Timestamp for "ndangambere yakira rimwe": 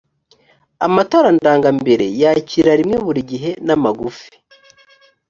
1.37-2.97